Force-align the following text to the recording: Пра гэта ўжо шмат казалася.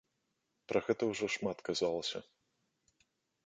Пра 0.71 0.79
гэта 0.87 1.03
ўжо 1.11 1.25
шмат 1.35 1.57
казалася. 1.69 2.19